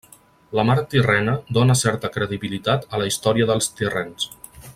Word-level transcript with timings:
La 0.59 0.63
Mar 0.69 0.75
Tirrena 0.93 1.35
dóna 1.57 1.75
certa 1.83 2.11
credibilitat 2.17 2.89
a 2.99 3.03
la 3.03 3.11
història 3.13 3.51
dels 3.53 3.71
tirrens. 3.81 4.31